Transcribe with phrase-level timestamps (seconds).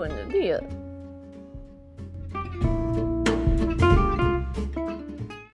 [0.00, 0.60] Bener.